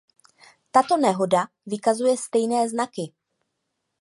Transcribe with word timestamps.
Tato 0.71 0.97
nehoda 0.97 1.47
vykazuje 1.65 2.17
stejné 2.17 2.69
znaky. 2.69 3.13